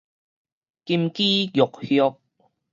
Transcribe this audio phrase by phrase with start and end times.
[0.83, 2.17] 金枝玉葉